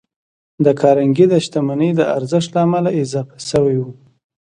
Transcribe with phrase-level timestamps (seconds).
[0.65, 3.91] د کارنګي د شتمنۍ د ارزښت له امله اضافه شوي وو.